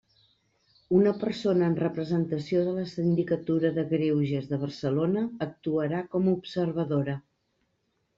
[0.99, 7.15] Una persona en representació de la Sindicatura de Greuges de Barcelona actuarà com a observadora.